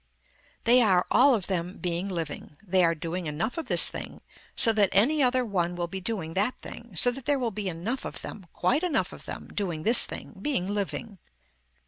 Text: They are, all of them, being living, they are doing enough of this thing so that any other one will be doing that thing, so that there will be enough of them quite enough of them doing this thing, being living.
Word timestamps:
They 0.63 0.81
are, 0.81 1.05
all 1.11 1.35
of 1.35 1.45
them, 1.45 1.77
being 1.77 2.09
living, 2.09 2.57
they 2.65 2.83
are 2.83 2.95
doing 2.95 3.27
enough 3.27 3.59
of 3.59 3.67
this 3.67 3.87
thing 3.87 4.21
so 4.55 4.73
that 4.73 4.89
any 4.93 5.21
other 5.21 5.45
one 5.45 5.75
will 5.75 5.85
be 5.85 6.01
doing 6.01 6.33
that 6.33 6.55
thing, 6.59 6.95
so 6.95 7.11
that 7.11 7.25
there 7.27 7.37
will 7.37 7.51
be 7.51 7.69
enough 7.69 8.03
of 8.03 8.23
them 8.23 8.47
quite 8.51 8.81
enough 8.81 9.13
of 9.13 9.25
them 9.25 9.49
doing 9.53 9.83
this 9.83 10.03
thing, 10.03 10.39
being 10.41 10.65
living. 10.65 11.19